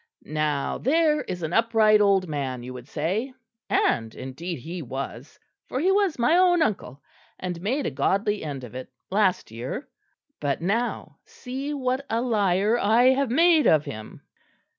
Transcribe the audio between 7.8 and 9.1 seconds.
a godly end of it